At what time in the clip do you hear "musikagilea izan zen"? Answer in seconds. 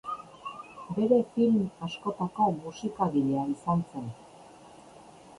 2.61-4.09